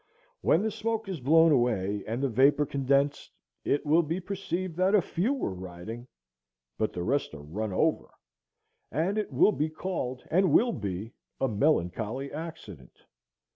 when 0.41 0.63
the 0.63 0.71
smoke 0.71 1.07
is 1.07 1.19
blown 1.19 1.51
away 1.51 2.03
and 2.07 2.23
the 2.23 2.27
vapor 2.27 2.65
condensed, 2.65 3.29
it 3.63 3.85
will 3.85 4.01
be 4.01 4.19
perceived 4.19 4.75
that 4.75 4.95
a 4.95 4.99
few 4.99 5.31
are 5.43 5.53
riding, 5.53 6.07
but 6.79 6.91
the 6.91 7.03
rest 7.03 7.35
are 7.35 7.43
run 7.43 7.71
over,—and 7.71 9.19
it 9.19 9.31
will 9.31 9.51
be 9.51 9.69
called, 9.69 10.23
and 10.31 10.51
will 10.51 10.73
be, 10.73 11.13
"A 11.39 11.47
melancholy 11.47 12.31
accident." 12.31 12.97